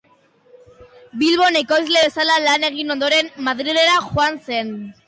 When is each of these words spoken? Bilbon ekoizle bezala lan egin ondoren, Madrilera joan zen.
Bilbon 1.23 1.59
ekoizle 1.61 2.03
bezala 2.07 2.41
lan 2.49 2.69
egin 2.71 2.97
ondoren, 2.99 3.33
Madrilera 3.51 4.03
joan 4.11 4.47
zen. 4.53 4.79